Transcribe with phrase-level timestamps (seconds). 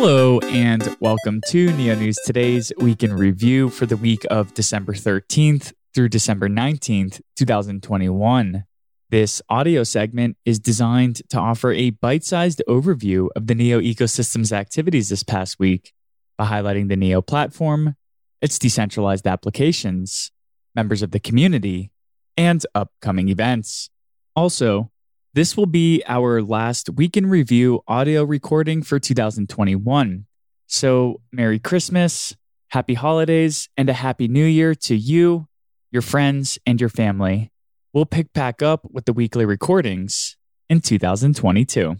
[0.00, 4.92] Hello, and welcome to Neo News Today's Week in Review for the week of December
[4.92, 8.64] 13th through December 19th, 2021.
[9.10, 14.52] This audio segment is designed to offer a bite sized overview of the Neo ecosystem's
[14.52, 15.92] activities this past week
[16.36, 17.96] by highlighting the Neo platform,
[18.40, 20.30] its decentralized applications,
[20.76, 21.90] members of the community,
[22.36, 23.90] and upcoming events.
[24.36, 24.92] Also,
[25.34, 30.26] this will be our last week in review audio recording for 2021.
[30.66, 32.34] So, Merry Christmas,
[32.68, 35.46] Happy Holidays, and a Happy New Year to you,
[35.90, 37.52] your friends, and your family.
[37.92, 40.36] We'll pick back up with the weekly recordings
[40.68, 41.96] in 2022.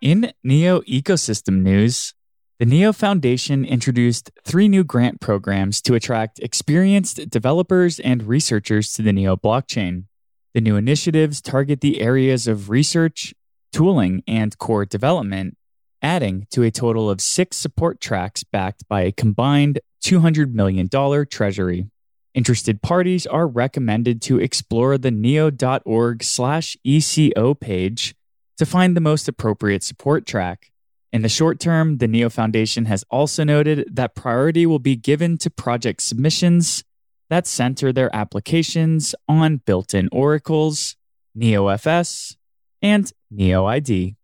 [0.00, 2.14] In NEO ecosystem news,
[2.58, 9.02] the NEO Foundation introduced three new grant programs to attract experienced developers and researchers to
[9.02, 10.04] the NEO blockchain.
[10.52, 13.32] The new initiatives target the areas of research,
[13.72, 15.56] tooling, and core development,
[16.02, 20.88] adding to a total of six support tracks backed by a combined $200 million
[21.26, 21.86] treasury.
[22.34, 28.14] Interested parties are recommended to explore the neo.org slash ECO page
[28.58, 30.70] to find the most appropriate support track.
[31.12, 35.38] In the short term, the NEO Foundation has also noted that priority will be given
[35.38, 36.84] to project submissions
[37.30, 40.96] that center their applications on built in oracles,
[41.36, 42.36] NeoFS,
[42.82, 44.16] and NeoID.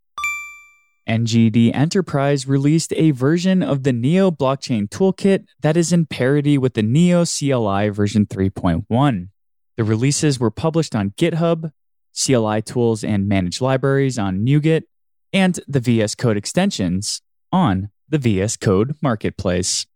[1.08, 6.74] NGD Enterprise released a version of the Neo blockchain toolkit that is in parity with
[6.74, 9.28] the Neo CLI version 3.1.
[9.76, 11.70] The releases were published on GitHub,
[12.12, 14.82] CLI tools and managed libraries on NuGet,
[15.32, 19.86] and the VS Code extensions on the VS Code Marketplace.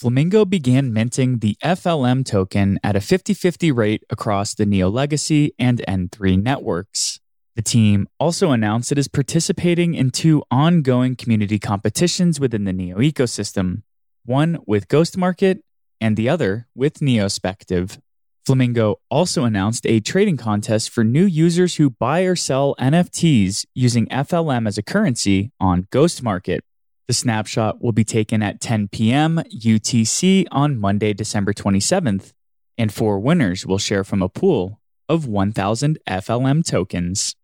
[0.00, 5.52] Flamingo began minting the FLM token at a 50 50 rate across the Neo Legacy
[5.58, 7.20] and N3 networks.
[7.54, 12.96] The team also announced it is participating in two ongoing community competitions within the Neo
[12.96, 13.82] ecosystem
[14.24, 15.62] one with Ghost Market
[16.00, 17.98] and the other with Neospective.
[18.46, 24.06] Flamingo also announced a trading contest for new users who buy or sell NFTs using
[24.06, 26.64] FLM as a currency on Ghost Market.
[27.10, 29.42] The snapshot will be taken at 10 p.m.
[29.52, 32.32] UTC on Monday, December 27th,
[32.78, 37.34] and four winners will share from a pool of 1,000 FLM tokens.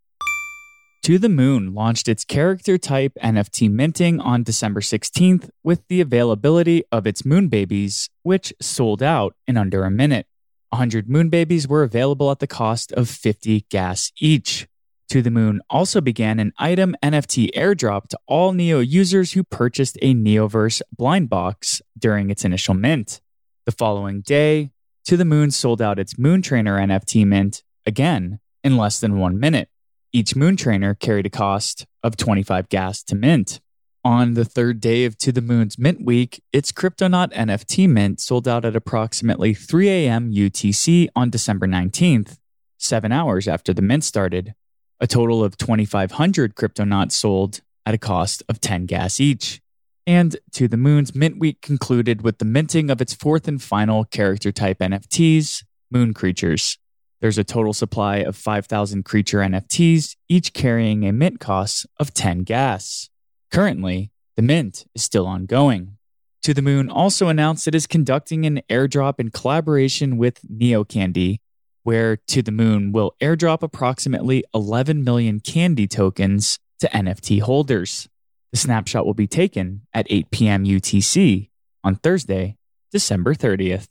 [1.03, 6.84] To the Moon launched its character type NFT minting on December 16th with the availability
[6.93, 10.28] of its moon babies, which sold out in under a minute.
[10.69, 14.69] 100 moon babies were available at the cost of 50 gas each.
[15.11, 19.97] To the Moon also began an item NFT airdrop to all Neo users who purchased
[20.03, 23.21] a Neoverse blind box during its initial mint.
[23.66, 24.72] The following day,
[25.05, 29.39] To the Moon sold out its Moon Trainer NFT mint again in less than one
[29.39, 29.69] minute.
[30.12, 33.61] Each Moon Trainer carried a cost of 25 gas to mint.
[34.05, 38.49] On the third day of To the Moon's Mint Week, its Cryptonaut NFT mint sold
[38.49, 40.33] out at approximately 3 a.m.
[40.33, 42.39] UTC on December 19th,
[42.77, 44.55] seven hours after the mint started.
[44.99, 49.61] A total of 2,500 Cryptonauts sold at a cost of 10 gas each.
[50.07, 54.05] And To the Moon's Mint Week concluded with the minting of its fourth and final
[54.05, 56.79] character type NFTs, Moon Creatures.
[57.21, 62.41] There's a total supply of 5,000 creature NFTs, each carrying a mint cost of 10
[62.41, 63.11] gas.
[63.51, 65.97] Currently, the mint is still ongoing.
[66.43, 71.41] To the Moon also announced it is conducting an airdrop in collaboration with NeoCandy
[71.87, 78.09] where To the Moon will airdrop approximately 11 million candy tokens to NFT holders.
[78.51, 80.65] The snapshot will be taken at 8 p.m.
[80.65, 81.49] UTC
[81.85, 82.57] on Thursday,
[82.91, 83.87] December 30th.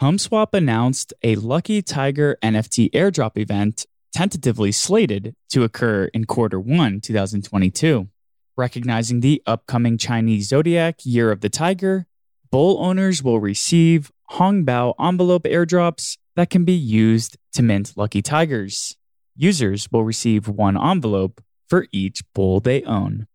[0.00, 7.00] HumSwap announced a Lucky Tiger NFT airdrop event tentatively slated to occur in quarter 1,
[7.00, 8.06] 2022.
[8.56, 12.06] Recognizing the upcoming Chinese zodiac Year of the Tiger,
[12.52, 18.96] bull owners will receive Hongbao envelope airdrops that can be used to mint lucky tigers.
[19.34, 23.26] Users will receive one envelope for each bull they own.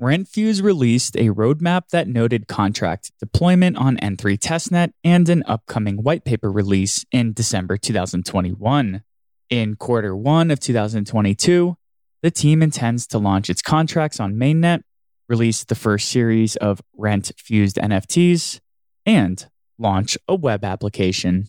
[0.00, 6.24] Rentfuse released a roadmap that noted contract deployment on N3 testnet and an upcoming white
[6.24, 9.02] paper release in December 2021.
[9.50, 11.76] In quarter one of 2022,
[12.22, 14.82] the team intends to launch its contracts on mainnet,
[15.28, 18.60] release the first series of rent fused NFTs,
[19.04, 19.48] and
[19.78, 21.48] launch a web application.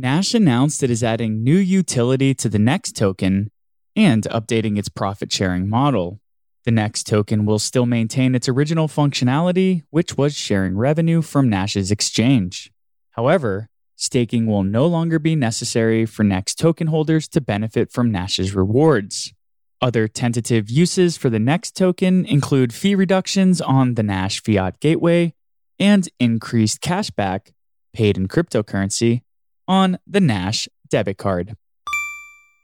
[0.00, 3.50] Nash announced it is adding new utility to the NEX token
[3.96, 6.20] and updating its profit sharing model.
[6.64, 11.90] The NEX token will still maintain its original functionality, which was sharing revenue from Nash's
[11.90, 12.70] exchange.
[13.10, 18.54] However, staking will no longer be necessary for NEX token holders to benefit from Nash's
[18.54, 19.32] rewards.
[19.80, 25.34] Other tentative uses for the NEX token include fee reductions on the Nash Fiat Gateway
[25.80, 27.50] and increased cashback
[27.92, 29.22] paid in cryptocurrency
[29.68, 31.54] on the Nash debit card.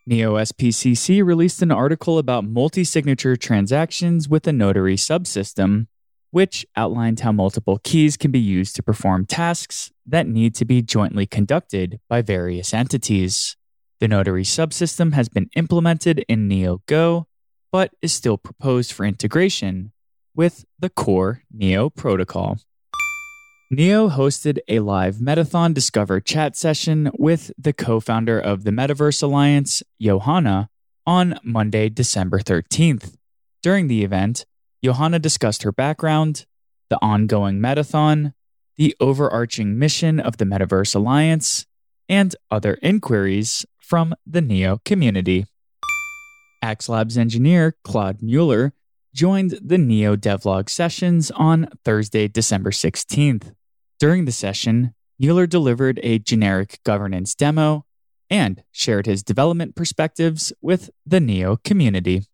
[0.07, 5.87] Neo SPCC released an article about multi signature transactions with a notary subsystem,
[6.31, 10.83] which outlined how multiple keys can be used to perform tasks that need to be
[10.83, 13.57] jointly conducted by various entities.
[14.01, 17.27] The notary subsystem has been implemented in Neo Go,
[17.73, 19.93] but is still proposed for integration
[20.35, 22.59] with the core Neo protocol.
[23.75, 29.21] Neo hosted a live Metathon Discover chat session with the co founder of the Metaverse
[29.21, 30.71] Alliance, Johanna,
[31.05, 33.17] on Monday, December 13th.
[33.65, 34.47] During the event,
[34.85, 36.47] Johanna discussed her background,
[36.89, 38.35] the ongoing Metathon,
[38.77, 41.67] the overarching mission of the Metaverse Alliance,
[42.09, 45.47] and other inquiries from the Neo community.
[46.63, 48.73] AxLabs engineer Claude Mueller
[49.13, 53.53] joined the Neo devlog sessions on Thursday, December 16th.
[53.99, 57.85] During the session, Mueller delivered a generic governance demo
[58.29, 62.25] and shared his development perspectives with the NEO community.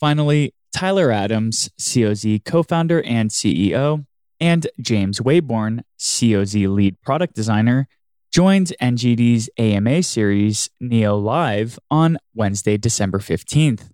[0.00, 4.06] Finally, Tyler Adams, COZ co founder and CEO,
[4.40, 7.88] and James Wayborn, COZ lead product designer,
[8.30, 13.90] joined NGD's AMA series Neo Live on Wednesday, December 15th.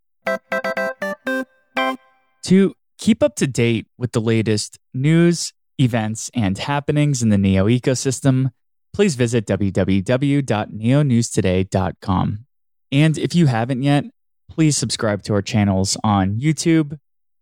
[2.44, 7.66] To keep up to date with the latest news, events, and happenings in the NEO
[7.66, 8.50] ecosystem,
[8.92, 12.46] please visit www.neonewstoday.com.
[12.90, 14.04] And if you haven't yet,
[14.50, 16.98] please subscribe to our channels on YouTube,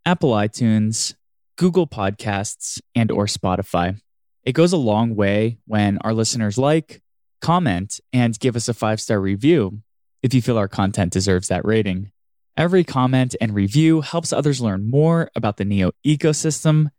[0.06, 1.15] Apple iTunes,
[1.56, 4.00] Google Podcasts, and or Spotify.
[4.44, 7.03] It goes a long way when our listeners like,
[7.41, 9.82] comment, and give us a five-star review
[10.23, 12.12] if you feel our content deserves that rating.
[12.56, 16.91] Every comment and review helps others learn more about the Neo ecosystem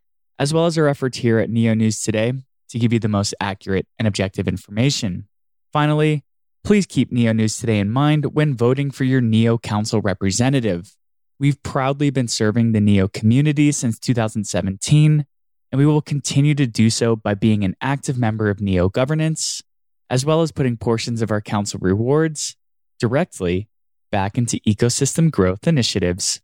[0.42, 2.34] as well as our efforts here at Neo News Today
[2.70, 5.28] to give you the most accurate and objective information.
[5.72, 6.24] Finally,
[6.64, 10.96] please keep Neo News Today in mind when voting for your Neo Council representative.
[11.40, 15.28] We've proudly been serving the Neo community since 2017,
[15.72, 19.62] and we will continue to do so by being an active member of Neo governance,
[20.10, 22.56] as well as putting portions of our council rewards
[23.00, 23.70] directly
[24.12, 26.42] back into ecosystem growth initiatives.